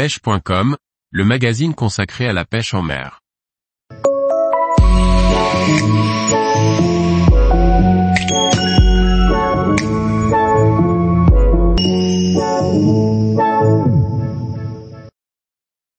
pêche.com, 0.00 0.78
le 1.10 1.24
magazine 1.26 1.74
consacré 1.74 2.26
à 2.26 2.32
la 2.32 2.46
pêche 2.46 2.72
en 2.72 2.80
mer. 2.80 3.20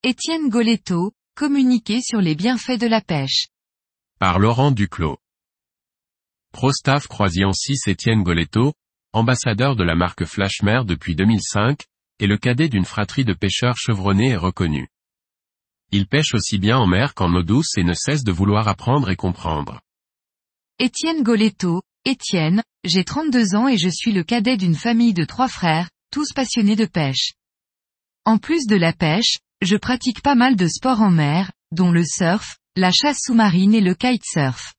Étienne 0.02 0.50
Goletto, 0.50 1.12
communiquer 1.36 2.02
sur 2.02 2.22
les 2.22 2.34
bienfaits 2.34 2.80
de 2.80 2.88
la 2.88 3.02
pêche. 3.02 3.50
Par 4.18 4.40
Laurent 4.40 4.72
Duclos. 4.72 5.20
Prostaff 6.52 7.06
Croisian 7.06 7.54
6 7.54 7.88
Étienne 7.88 8.24
Goletto, 8.24 8.74
ambassadeur 9.14 9.76
de 9.76 9.84
la 9.84 9.94
marque 9.94 10.26
Flashmer 10.26 10.82
depuis 10.88 11.14
2005, 11.14 11.84
est 12.22 12.28
le 12.28 12.38
cadet 12.38 12.70
d'une 12.70 12.86
fratrie 12.86 13.26
de 13.26 13.34
pêcheurs 13.34 13.78
chevronnés 13.78 14.30
et 14.30 14.38
reconnus. 14.38 14.88
Il 15.92 16.08
pêche 16.08 16.34
aussi 16.34 16.58
bien 16.58 16.78
en 16.78 16.88
mer 16.88 17.14
qu'en 17.14 17.34
eau 17.34 17.44
douce 17.44 17.78
et 17.78 17.84
ne 17.84 17.94
cesse 17.94 18.24
de 18.24 18.32
vouloir 18.32 18.68
apprendre 18.68 19.10
et 19.10 19.16
comprendre. 19.16 19.82
Étienne 20.80 21.24
Goletto, 21.24 21.82
Étienne, 22.06 22.64
j'ai 22.86 23.04
32 23.04 23.56
ans 23.56 23.68
et 23.68 23.78
je 23.78 23.90
suis 23.90 24.12
le 24.12 24.24
cadet 24.24 24.58
d'une 24.58 24.76
famille 24.76 25.14
de 25.14 25.26
trois 25.26 25.48
frères, 25.48 25.90
tous 26.12 26.32
passionnés 26.34 26.76
de 26.76 26.86
pêche. 26.86 27.34
En 28.26 28.38
plus 28.38 28.66
de 28.68 28.76
la 28.76 28.94
pêche, 28.94 29.38
je 29.62 29.76
pratique 29.76 30.22
pas 30.22 30.36
mal 30.36 30.56
de 30.56 30.68
sports 30.68 31.02
en 31.02 31.12
mer, 31.12 31.52
dont 31.72 31.92
le 31.92 32.04
surf, 32.06 32.58
la 32.76 32.92
chasse 32.92 33.20
sous-marine 33.26 33.76
et 33.76 33.82
le 33.82 33.96
kitesurf. 33.96 34.74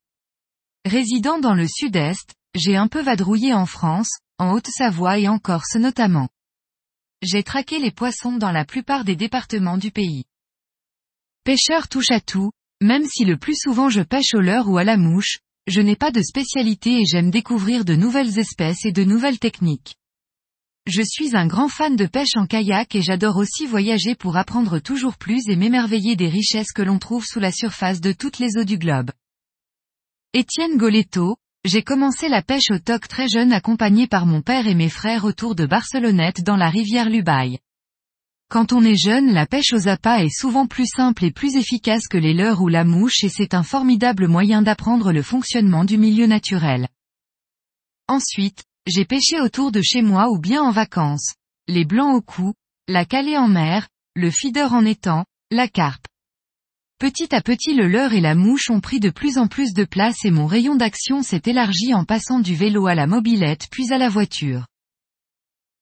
Résidant 0.85 1.39
dans 1.39 1.55
le 1.55 1.69
sud-est, 1.69 2.35
j'ai 2.55 2.77
un 2.77 2.89
peu 2.89 3.03
vadrouillé 3.03 3.53
en 3.53 3.67
France, 3.67 4.11
en 4.39 4.53
Haute-Savoie 4.53 5.19
et 5.19 5.29
en 5.29 5.39
Corse 5.39 5.77
notamment. 5.77 6.29
J'ai 7.23 7.45
traqué 7.45 7.79
les 7.79 7.93
poissons 7.93 8.37
dans 8.37 8.51
la 8.51 8.65
plupart 8.65 9.05
des 9.05 9.15
départements 9.15 9.79
du 9.79 9.93
pays. 9.93 10.25
Pêcheur 11.45 11.89
touche 11.89 12.11
à 12.11 12.21
tout, 12.21 12.51
même 12.81 13.05
si 13.07 13.25
le 13.25 13.37
plus 13.37 13.55
souvent 13.57 13.89
je 13.89 14.03
pêche 14.03 14.35
au 14.35 14.41
leurre 14.41 14.69
ou 14.69 14.77
à 14.77 14.83
la 14.83 14.97
mouche, 14.97 15.39
je 15.69 15.81
n'ai 15.81 15.95
pas 15.95 16.11
de 16.11 16.21
spécialité 16.21 17.01
et 17.01 17.05
j'aime 17.05 17.31
découvrir 17.31 17.85
de 17.85 17.95
nouvelles 17.95 18.41
espèces 18.41 18.85
et 18.85 18.91
de 18.91 19.05
nouvelles 19.05 19.39
techniques. 19.39 19.95
Je 20.89 21.03
suis 21.03 21.37
un 21.37 21.47
grand 21.47 21.69
fan 21.69 21.95
de 21.95 22.07
pêche 22.07 22.37
en 22.37 22.47
kayak 22.47 22.97
et 22.97 23.03
j'adore 23.03 23.37
aussi 23.37 23.67
voyager 23.67 24.17
pour 24.17 24.37
apprendre 24.37 24.81
toujours 24.81 25.17
plus 25.17 25.49
et 25.49 25.55
m'émerveiller 25.55 26.17
des 26.17 26.29
richesses 26.29 26.73
que 26.73 26.83
l'on 26.83 26.99
trouve 26.99 27.25
sous 27.25 27.39
la 27.39 27.53
surface 27.53 28.01
de 28.01 28.11
toutes 28.11 28.41
les 28.41 28.57
eaux 28.57 28.65
du 28.65 28.79
globe. 28.79 29.13
Étienne 30.33 30.77
Goletto, 30.77 31.37
j'ai 31.65 31.83
commencé 31.83 32.29
la 32.29 32.43
pêche 32.43 32.71
au 32.71 32.79
toc 32.79 33.07
très 33.07 33.29
jeune 33.29 33.53
accompagné 33.53 34.09
par 34.09 34.27
mon 34.27 34.43
père 34.43 34.67
et 34.67 34.75
mes 34.75 34.89
frères 34.89 35.25
autour 35.25 35.55
de 35.55 35.65
Barcelonnette 35.65 36.43
dans 36.43 36.57
la 36.57 36.69
rivière 36.69 37.09
Lubaï. 37.09 37.59
Quand 38.51 38.73
on 38.73 38.83
est 38.83 38.97
jeune 38.97 39.33
la 39.33 39.47
pêche 39.47 39.73
aux 39.73 39.89
appâts 39.89 40.25
est 40.25 40.37
souvent 40.37 40.67
plus 40.67 40.87
simple 40.87 41.25
et 41.25 41.31
plus 41.31 41.57
efficace 41.57 42.09
que 42.09 42.19
les 42.19 42.35
leurres 42.35 42.63
ou 42.63 42.69
la 42.69 42.85
mouche 42.85 43.23
et 43.23 43.29
c'est 43.29 43.55
un 43.55 43.63
formidable 43.63 44.27
moyen 44.27 44.61
d'apprendre 44.61 45.13
le 45.13 45.23
fonctionnement 45.23 45.85
du 45.85 45.99
milieu 45.99 46.27
naturel. 46.27 46.89
Ensuite, 48.09 48.65
j'ai 48.87 49.05
pêché 49.05 49.41
autour 49.41 49.71
de 49.71 49.81
chez 49.81 50.03
moi 50.03 50.29
ou 50.31 50.39
bien 50.39 50.63
en 50.63 50.73
vacances. 50.73 51.35
Les 51.69 51.85
blancs 51.85 52.17
au 52.17 52.21
cou, 52.21 52.55
la 52.89 53.05
calée 53.05 53.39
en 53.39 53.47
mer, 53.47 53.89
le 54.17 54.31
feeder 54.31 54.75
en 54.75 54.85
étang, 54.85 55.25
la 55.53 55.69
carpe. 55.69 56.07
Petit 57.03 57.35
à 57.35 57.41
petit 57.41 57.75
le 57.75 57.89
leurre 57.89 58.13
et 58.13 58.21
la 58.21 58.37
mouche 58.37 58.71
ont 58.71 58.79
pris 58.79 59.01
de 59.01 59.11
plus 59.11 59.37
en 59.37 59.49
plus 59.49 59.73
de 59.73 59.83
place 59.83 60.25
et 60.25 60.31
mon 60.31 60.47
rayon 60.47 60.77
d'action 60.77 61.25
s'est 61.25 61.43
élargi 61.47 61.95
en 61.95 62.05
passant 62.05 62.39
du 62.39 62.55
vélo 62.55 62.87
à 62.87 62.95
la 62.95 63.09
mobilette 63.09 63.67
puis 63.73 63.93
à 63.93 63.99
la 63.99 64.09
voiture. 64.09 64.69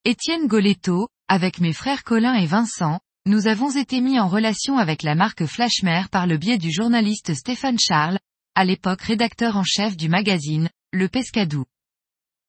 Étienne 0.03 0.47
Goletto, 0.47 1.09
avec 1.27 1.59
mes 1.59 1.73
frères 1.73 2.03
Colin 2.03 2.33
et 2.33 2.47
Vincent, 2.47 2.99
nous 3.27 3.45
avons 3.45 3.69
été 3.69 4.01
mis 4.01 4.19
en 4.19 4.27
relation 4.27 4.79
avec 4.79 5.03
la 5.03 5.13
marque 5.13 5.45
Flashmer 5.45 6.05
par 6.09 6.25
le 6.25 6.39
biais 6.39 6.57
du 6.57 6.71
journaliste 6.71 7.35
Stéphane 7.35 7.77
Charles, 7.77 8.17
à 8.55 8.65
l'époque 8.65 9.03
rédacteur 9.03 9.57
en 9.57 9.63
chef 9.63 9.95
du 9.95 10.09
magazine, 10.09 10.71
Le 10.91 11.07
Pescadou. 11.07 11.65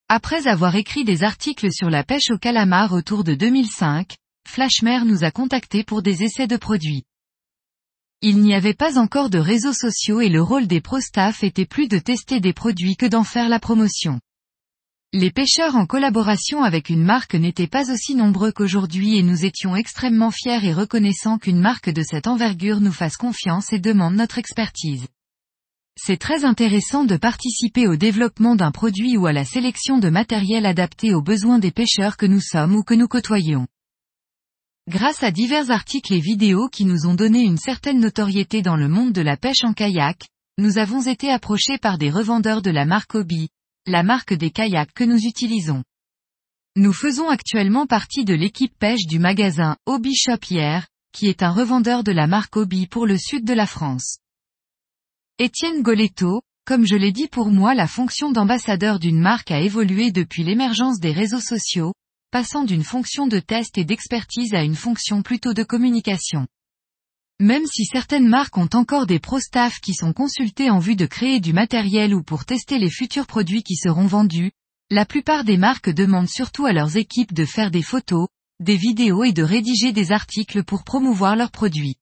Après 0.09 0.47
avoir 0.47 0.77
écrit 0.77 1.05
des 1.05 1.25
articles 1.25 1.71
sur 1.71 1.91
la 1.91 2.05
pêche 2.05 2.31
au 2.31 2.39
calamar 2.39 2.95
autour 2.95 3.23
de 3.23 3.35
2005, 3.35 4.17
Flashmer 4.49 5.01
nous 5.05 5.25
a 5.25 5.31
contactés 5.31 5.85
pour 5.85 6.01
des 6.01 6.23
essais 6.23 6.47
de 6.47 6.57
produits. 6.57 7.05
Il 8.25 8.39
n'y 8.39 8.55
avait 8.55 8.73
pas 8.73 9.01
encore 9.01 9.31
de 9.31 9.39
réseaux 9.39 9.73
sociaux 9.73 10.21
et 10.21 10.29
le 10.29 10.41
rôle 10.41 10.69
des 10.69 10.81
pro-staff 10.81 11.43
était 11.43 11.67
plus 11.67 11.89
de 11.89 11.99
tester 11.99 12.39
des 12.39 12.53
produits 12.53 12.95
que 12.95 13.07
d'en 13.07 13.25
faire 13.25 13.49
la 13.49 13.59
promotion. 13.59 14.21
Les 15.13 15.33
pêcheurs 15.33 15.75
en 15.75 15.87
collaboration 15.87 16.63
avec 16.63 16.89
une 16.89 17.03
marque 17.03 17.35
n'étaient 17.35 17.67
pas 17.67 17.93
aussi 17.93 18.15
nombreux 18.15 18.53
qu'aujourd'hui 18.53 19.19
et 19.19 19.25
nous 19.25 19.45
étions 19.45 19.75
extrêmement 19.75 20.31
fiers 20.31 20.65
et 20.65 20.73
reconnaissants 20.73 21.37
qu'une 21.37 21.59
marque 21.59 21.91
de 21.91 22.05
cette 22.05 22.29
envergure 22.29 22.81
nous 22.81 22.93
fasse 22.93 23.17
confiance 23.17 23.73
et 23.73 23.81
demande 23.81 24.15
notre 24.15 24.39
expertise. 24.39 25.09
C'est 25.97 26.17
très 26.17 26.45
intéressant 26.45 27.05
de 27.05 27.17
participer 27.17 27.89
au 27.89 27.97
développement 27.97 28.55
d'un 28.55 28.71
produit 28.71 29.17
ou 29.17 29.27
à 29.27 29.33
la 29.33 29.45
sélection 29.45 29.99
de 29.99 30.11
matériel 30.11 30.65
adapté 30.65 31.13
aux 31.13 31.23
besoins 31.23 31.59
des 31.59 31.73
pêcheurs 31.73 32.17
que 32.17 32.27
nous 32.27 32.41
sommes 32.41 32.77
ou 32.77 32.85
que 32.85 32.95
nous 32.95 33.09
côtoyons. 33.09 33.67
Grâce 34.89 35.23
à 35.23 35.31
divers 35.31 35.71
articles 35.71 36.13
et 36.13 36.19
vidéos 36.19 36.69
qui 36.69 36.85
nous 36.85 37.07
ont 37.07 37.15
donné 37.15 37.43
une 37.43 37.57
certaine 37.57 38.01
notoriété 38.01 38.63
dans 38.63 38.75
le 38.75 38.89
monde 38.89 39.13
de 39.13 39.21
la 39.21 39.37
pêche 39.37 39.63
en 39.63 39.75
kayak, 39.75 40.27
nous 40.59 40.77
avons 40.77 41.01
été 41.03 41.31
approchés 41.31 41.79
par 41.79 41.99
des 41.99 42.11
revendeurs 42.11 42.63
de 42.63 42.71
la 42.73 42.85
marque 42.85 43.15
Obi, 43.15 43.49
la 43.87 44.03
marque 44.03 44.35
des 44.35 44.51
kayaks 44.51 44.93
que 44.93 45.05
nous 45.05 45.21
utilisons. 45.21 45.85
Nous 46.75 46.93
faisons 46.93 47.29
actuellement 47.29 47.87
partie 47.87 48.25
de 48.25 48.35
l'équipe 48.35 48.77
pêche 48.77 49.07
du 49.07 49.21
magasin 49.21 49.77
Obi 49.87 50.17
Shop 50.17 50.39
qui 51.13 51.29
est 51.29 51.45
un 51.45 51.53
revendeur 51.53 52.03
de 52.03 52.11
la 52.11 52.27
marque 52.27 52.57
Obi 52.57 52.89
pour 52.89 53.07
le 53.07 53.19
sud 53.19 53.45
de 53.45 53.55
la 53.55 53.67
France. 53.67 54.19
Étienne 55.39 55.83
Goletto, 55.83 56.43
comme 56.65 56.87
je 56.87 56.97
l'ai 56.97 57.13
dit 57.13 57.29
pour 57.29 57.53
moi 57.53 57.75
la 57.75 57.87
fonction 57.87 58.33
d'ambassadeur 58.33 58.99
d'une 58.99 59.21
marque 59.21 59.53
a 59.53 59.61
évolué 59.61 60.11
depuis 60.11 60.43
l'émergence 60.43 60.99
des 60.99 61.13
réseaux 61.13 61.41
sociaux, 61.41 61.93
passant 62.33 62.65
d'une 62.65 62.83
fonction 62.83 63.27
de 63.27 63.39
test 63.39 63.77
et 63.77 63.85
d'expertise 63.85 64.55
à 64.55 64.65
une 64.65 64.75
fonction 64.75 65.23
plutôt 65.23 65.53
de 65.53 65.63
communication. 65.63 66.49
Même 67.39 67.67
si 67.67 67.85
certaines 67.85 68.27
marques 68.27 68.57
ont 68.57 68.71
encore 68.73 69.07
des 69.07 69.19
pro-staff 69.19 69.81
qui 69.81 69.93
sont 69.93 70.15
consultés 70.15 70.71
en 70.71 70.79
vue 70.79 70.97
de 70.97 71.05
créer 71.05 71.41
du 71.41 71.53
matériel 71.53 72.15
ou 72.15 72.23
pour 72.23 72.47
tester 72.47 72.79
les 72.79 72.91
futurs 72.91 73.27
produits 73.27 73.63
qui 73.63 73.77
seront 73.77 74.07
vendus, 74.07 74.51
la 74.91 75.05
plupart 75.05 75.45
des 75.45 75.59
marques 75.59 75.91
demandent 75.91 76.29
surtout 76.29 76.65
à 76.65 76.73
leurs 76.73 76.97
équipes 76.97 77.35
de 77.35 77.45
faire 77.45 77.71
des 77.71 77.83
photos, 77.83 78.29
des 78.61 78.77
vidéos 78.77 79.25
et 79.25 79.33
de 79.33 79.43
rédiger 79.43 79.93
des 79.93 80.11
articles 80.11 80.65
pour 80.65 80.85
promouvoir 80.85 81.37
leurs 81.37 81.51
produits. 81.51 81.97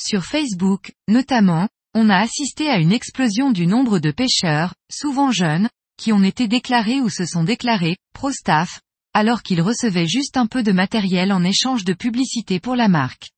Sur 0.00 0.24
Facebook, 0.24 0.92
notamment, 1.08 1.68
on 1.94 2.08
a 2.08 2.18
assisté 2.18 2.70
à 2.70 2.78
une 2.78 2.92
explosion 2.92 3.50
du 3.50 3.66
nombre 3.66 3.98
de 3.98 4.12
pêcheurs, 4.12 4.74
souvent 4.88 5.32
jeunes, 5.32 5.68
qui 5.96 6.12
ont 6.12 6.22
été 6.22 6.46
déclarés 6.46 7.00
ou 7.00 7.10
se 7.10 7.26
sont 7.26 7.42
déclarés, 7.42 7.96
pro-staff, 8.12 8.80
alors 9.18 9.42
qu'ils 9.42 9.62
recevaient 9.62 10.06
juste 10.06 10.36
un 10.36 10.46
peu 10.46 10.62
de 10.62 10.70
matériel 10.70 11.32
en 11.32 11.42
échange 11.42 11.84
de 11.84 11.92
publicité 11.92 12.60
pour 12.60 12.76
la 12.76 12.86
marque. 12.86 13.32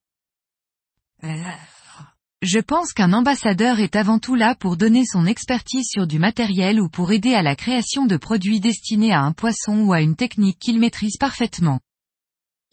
Je 2.43 2.59
pense 2.59 2.93
qu'un 2.93 3.15
ambassadeur 3.15 3.81
est 3.81 3.97
avant 3.97 4.19
tout 4.19 4.35
là 4.35 4.55
pour 4.55 4.77
donner 4.77 5.07
son 5.07 5.25
expertise 5.25 5.87
sur 5.89 6.07
du 6.07 6.19
matériel 6.19 6.83
ou 6.83 6.91
pour 6.91 7.13
aider 7.13 7.33
à 7.33 7.41
la 7.41 7.57
création 7.57 8.05
de 8.05 8.19
produits 8.19 8.61
destinés 8.61 9.15
à 9.15 9.23
un 9.23 9.33
poisson 9.33 9.81
ou 9.81 9.95
à 9.95 10.03
une 10.03 10.17
technique 10.17 10.59
qu'il 10.59 10.79
maîtrise 10.79 11.17
parfaitement. 11.17 11.81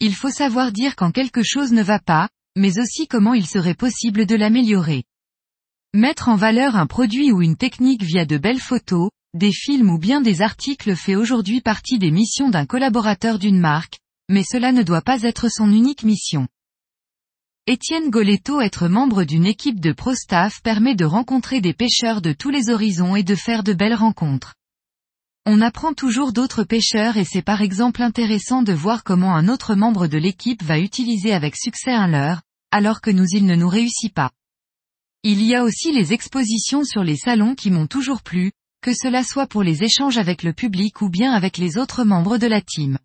Il 0.00 0.14
faut 0.14 0.30
savoir 0.30 0.70
dire 0.70 0.94
quand 0.94 1.10
quelque 1.10 1.42
chose 1.42 1.72
ne 1.72 1.82
va 1.82 2.00
pas, 2.00 2.28
mais 2.56 2.78
aussi 2.78 3.06
comment 3.06 3.32
il 3.32 3.46
serait 3.46 3.72
possible 3.72 4.26
de 4.26 4.36
l'améliorer. 4.36 5.04
Mettre 5.94 6.28
en 6.28 6.36
valeur 6.36 6.76
un 6.76 6.86
produit 6.86 7.32
ou 7.32 7.40
une 7.40 7.56
technique 7.56 8.02
via 8.02 8.26
de 8.26 8.36
belles 8.36 8.60
photos, 8.60 9.08
des 9.34 9.52
films 9.52 9.90
ou 9.90 9.98
bien 9.98 10.20
des 10.22 10.40
articles 10.40 10.96
fait 10.96 11.14
aujourd'hui 11.14 11.60
partie 11.60 11.98
des 11.98 12.10
missions 12.10 12.48
d'un 12.48 12.64
collaborateur 12.64 13.38
d'une 13.38 13.58
marque, 13.58 13.98
mais 14.30 14.42
cela 14.42 14.72
ne 14.72 14.82
doit 14.82 15.02
pas 15.02 15.22
être 15.22 15.48
son 15.50 15.70
unique 15.70 16.02
mission. 16.02 16.48
Étienne 17.66 18.08
Goletto 18.08 18.62
être 18.62 18.88
membre 18.88 19.24
d'une 19.24 19.44
équipe 19.44 19.80
de 19.80 19.92
pro-staff 19.92 20.62
permet 20.62 20.94
de 20.94 21.04
rencontrer 21.04 21.60
des 21.60 21.74
pêcheurs 21.74 22.22
de 22.22 22.32
tous 22.32 22.48
les 22.48 22.70
horizons 22.70 23.14
et 23.14 23.22
de 23.22 23.34
faire 23.34 23.62
de 23.62 23.74
belles 23.74 23.94
rencontres. 23.94 24.54
On 25.44 25.60
apprend 25.60 25.92
toujours 25.92 26.32
d'autres 26.32 26.64
pêcheurs 26.64 27.18
et 27.18 27.24
c'est 27.24 27.42
par 27.42 27.60
exemple 27.60 28.02
intéressant 28.02 28.62
de 28.62 28.72
voir 28.72 29.04
comment 29.04 29.36
un 29.36 29.48
autre 29.48 29.74
membre 29.74 30.06
de 30.06 30.16
l'équipe 30.16 30.62
va 30.62 30.78
utiliser 30.78 31.34
avec 31.34 31.56
succès 31.56 31.92
un 31.92 32.06
leurre, 32.06 32.40
alors 32.70 33.02
que 33.02 33.10
nous 33.10 33.26
il 33.32 33.44
ne 33.44 33.56
nous 33.56 33.68
réussit 33.68 34.14
pas. 34.14 34.30
Il 35.22 35.42
y 35.42 35.54
a 35.54 35.64
aussi 35.64 35.92
les 35.92 36.14
expositions 36.14 36.84
sur 36.84 37.04
les 37.04 37.16
salons 37.16 37.54
qui 37.54 37.70
m'ont 37.70 37.86
toujours 37.86 38.22
plu, 38.22 38.52
que 38.80 38.92
cela 38.94 39.24
soit 39.24 39.46
pour 39.46 39.62
les 39.62 39.82
échanges 39.82 40.18
avec 40.18 40.42
le 40.42 40.52
public 40.52 41.02
ou 41.02 41.08
bien 41.08 41.32
avec 41.32 41.58
les 41.58 41.78
autres 41.78 42.04
membres 42.04 42.38
de 42.38 42.46
la 42.46 42.60
team. 42.60 42.98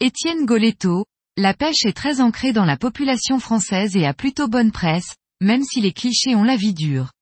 Étienne 0.00 0.46
Goletto, 0.46 1.06
la 1.36 1.54
pêche 1.54 1.84
est 1.84 1.96
très 1.96 2.20
ancrée 2.20 2.52
dans 2.52 2.64
la 2.64 2.76
population 2.76 3.38
française 3.38 3.96
et 3.96 4.06
a 4.06 4.14
plutôt 4.14 4.48
bonne 4.48 4.72
presse, 4.72 5.16
même 5.40 5.62
si 5.62 5.80
les 5.80 5.92
clichés 5.92 6.34
ont 6.34 6.42
la 6.42 6.56
vie 6.56 6.74
dure. 6.74 7.12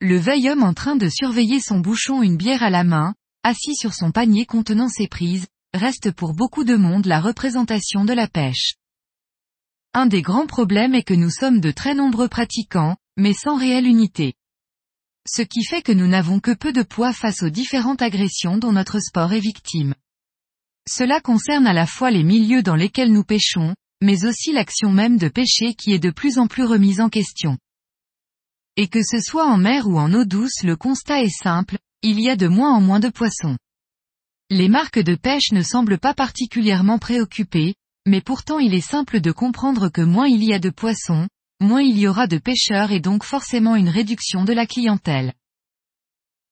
Le 0.00 0.18
veil 0.18 0.48
homme 0.50 0.62
en 0.62 0.74
train 0.74 0.96
de 0.96 1.08
surveiller 1.08 1.60
son 1.60 1.80
bouchon 1.80 2.22
une 2.22 2.36
bière 2.36 2.62
à 2.62 2.70
la 2.70 2.84
main, 2.84 3.14
assis 3.42 3.74
sur 3.74 3.94
son 3.94 4.12
panier 4.12 4.46
contenant 4.46 4.88
ses 4.88 5.08
prises, 5.08 5.46
reste 5.72 6.12
pour 6.12 6.34
beaucoup 6.34 6.64
de 6.64 6.76
monde 6.76 7.06
la 7.06 7.20
représentation 7.20 8.04
de 8.04 8.12
la 8.12 8.28
pêche. 8.28 8.74
un 9.94 10.06
des 10.06 10.22
grands 10.22 10.46
problèmes 10.46 10.94
est 10.94 11.04
que 11.04 11.14
nous 11.14 11.30
sommes 11.30 11.60
de 11.60 11.70
très 11.70 11.94
nombreux 11.94 12.28
pratiquants, 12.28 12.96
mais 13.16 13.32
sans 13.32 13.56
réelle 13.56 13.86
unité. 13.86 14.34
Ce 15.26 15.42
qui 15.42 15.64
fait 15.64 15.82
que 15.82 15.92
nous 15.92 16.06
n'avons 16.06 16.38
que 16.38 16.52
peu 16.52 16.72
de 16.72 16.82
poids 16.82 17.12
face 17.12 17.42
aux 17.42 17.48
différentes 17.48 18.02
agressions 18.02 18.58
dont 18.58 18.72
notre 18.72 19.00
sport 19.00 19.32
est 19.32 19.40
victime. 19.40 19.94
Cela 20.86 21.20
concerne 21.20 21.66
à 21.66 21.72
la 21.72 21.86
fois 21.86 22.10
les 22.10 22.24
milieux 22.24 22.62
dans 22.62 22.76
lesquels 22.76 23.10
nous 23.10 23.24
pêchons, 23.24 23.74
mais 24.02 24.26
aussi 24.26 24.52
l'action 24.52 24.90
même 24.90 25.16
de 25.16 25.28
pêcher 25.28 25.74
qui 25.74 25.92
est 25.92 25.98
de 25.98 26.10
plus 26.10 26.38
en 26.38 26.46
plus 26.46 26.64
remise 26.64 27.00
en 27.00 27.08
question. 27.08 27.56
Et 28.76 28.88
que 28.88 29.02
ce 29.02 29.18
soit 29.18 29.46
en 29.46 29.56
mer 29.56 29.88
ou 29.88 29.98
en 29.98 30.12
eau 30.12 30.26
douce 30.26 30.62
le 30.62 30.76
constat 30.76 31.22
est 31.22 31.42
simple, 31.42 31.78
il 32.02 32.20
y 32.20 32.28
a 32.28 32.36
de 32.36 32.48
moins 32.48 32.74
en 32.74 32.82
moins 32.82 33.00
de 33.00 33.08
poissons. 33.08 33.56
Les 34.50 34.68
marques 34.68 34.98
de 34.98 35.14
pêche 35.14 35.52
ne 35.52 35.62
semblent 35.62 35.98
pas 35.98 36.12
particulièrement 36.12 36.98
préoccupées, 36.98 37.74
mais 38.04 38.20
pourtant 38.20 38.58
il 38.58 38.74
est 38.74 38.82
simple 38.82 39.20
de 39.20 39.32
comprendre 39.32 39.88
que 39.88 40.02
moins 40.02 40.26
il 40.26 40.44
y 40.44 40.52
a 40.52 40.58
de 40.58 40.68
poissons, 40.68 41.28
moins 41.60 41.82
il 41.82 41.98
y 41.98 42.06
aura 42.08 42.26
de 42.26 42.38
pêcheurs 42.38 42.92
et 42.92 43.00
donc 43.00 43.24
forcément 43.24 43.76
une 43.76 43.88
réduction 43.88 44.44
de 44.44 44.52
la 44.52 44.66
clientèle. 44.66 45.32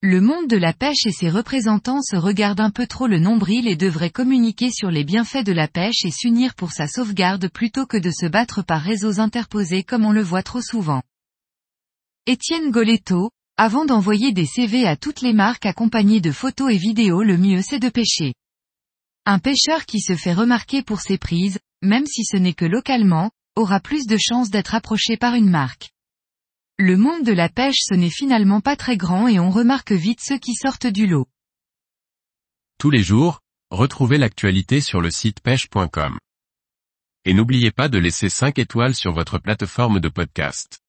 Le 0.04 0.20
monde 0.20 0.48
de 0.48 0.56
la 0.56 0.72
pêche 0.72 1.06
et 1.06 1.12
ses 1.12 1.30
représentants 1.30 2.02
se 2.02 2.16
regardent 2.16 2.60
un 2.60 2.70
peu 2.70 2.88
trop 2.88 3.06
le 3.06 3.20
nombril 3.20 3.68
et 3.68 3.76
devraient 3.76 4.10
communiquer 4.10 4.70
sur 4.72 4.90
les 4.90 5.04
bienfaits 5.04 5.44
de 5.44 5.52
la 5.52 5.68
pêche 5.68 6.04
et 6.04 6.10
s'unir 6.10 6.56
pour 6.56 6.72
sa 6.72 6.88
sauvegarde 6.88 7.48
plutôt 7.48 7.86
que 7.86 7.96
de 7.96 8.10
se 8.10 8.26
battre 8.26 8.62
par 8.62 8.80
réseaux 8.80 9.20
interposés 9.20 9.84
comme 9.84 10.04
on 10.04 10.10
le 10.10 10.22
voit 10.22 10.42
trop 10.42 10.60
souvent. 10.60 11.02
Étienne 12.26 12.72
Goletto, 12.72 13.30
avant 13.56 13.84
d'envoyer 13.84 14.32
des 14.32 14.46
CV 14.46 14.88
à 14.88 14.96
toutes 14.96 15.20
les 15.20 15.32
marques 15.32 15.66
accompagnées 15.66 16.20
de 16.20 16.32
photos 16.32 16.72
et 16.72 16.78
vidéos 16.78 17.22
le 17.22 17.36
mieux 17.36 17.62
c'est 17.62 17.78
de 17.78 17.88
pêcher. 17.88 18.34
Un 19.24 19.38
pêcheur 19.38 19.86
qui 19.86 20.00
se 20.00 20.16
fait 20.16 20.32
remarquer 20.32 20.82
pour 20.82 21.00
ses 21.00 21.16
prises, 21.16 21.60
même 21.80 22.06
si 22.06 22.24
ce 22.24 22.36
n'est 22.36 22.54
que 22.54 22.64
localement, 22.64 23.30
aura 23.56 23.80
plus 23.80 24.06
de 24.06 24.16
chances 24.18 24.50
d'être 24.50 24.74
approché 24.74 25.16
par 25.16 25.34
une 25.34 25.50
marque. 25.50 25.90
Le 26.78 26.96
monde 26.96 27.24
de 27.24 27.32
la 27.32 27.48
pêche 27.48 27.80
ce 27.80 27.94
n'est 27.94 28.10
finalement 28.10 28.60
pas 28.60 28.76
très 28.76 28.96
grand 28.96 29.28
et 29.28 29.38
on 29.38 29.50
remarque 29.50 29.92
vite 29.92 30.20
ceux 30.20 30.38
qui 30.38 30.54
sortent 30.54 30.86
du 30.86 31.06
lot. 31.06 31.28
Tous 32.78 32.90
les 32.90 33.02
jours, 33.02 33.40
retrouvez 33.70 34.18
l'actualité 34.18 34.80
sur 34.80 35.00
le 35.00 35.10
site 35.10 35.40
pêche.com. 35.40 36.18
Et 37.24 37.34
n'oubliez 37.34 37.70
pas 37.70 37.88
de 37.88 37.98
laisser 37.98 38.28
5 38.28 38.58
étoiles 38.58 38.96
sur 38.96 39.12
votre 39.12 39.38
plateforme 39.38 40.00
de 40.00 40.08
podcast. 40.08 40.81